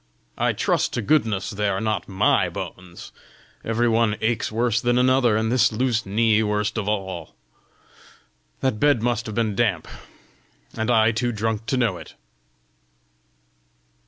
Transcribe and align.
I 0.39 0.53
trust 0.53 0.93
to 0.93 1.03
goodness 1.03 1.51
they 1.51 1.69
are 1.69 1.79
not 1.79 2.09
MY 2.09 2.49
bones! 2.49 3.11
every 3.63 3.87
one 3.87 4.15
aches 4.19 4.51
worse 4.51 4.81
than 4.81 4.97
another, 4.97 5.37
and 5.37 5.51
this 5.51 5.71
loose 5.71 6.07
knee 6.07 6.41
worst 6.41 6.75
of 6.79 6.89
all! 6.89 7.35
The 8.61 8.71
bed 8.71 9.03
must 9.03 9.27
have 9.27 9.35
been 9.35 9.53
damp 9.53 9.87
and 10.75 10.89
I 10.89 11.11
too 11.11 11.31
drunk 11.31 11.67
to 11.67 11.77
know 11.77 11.97
it!" 11.97 12.15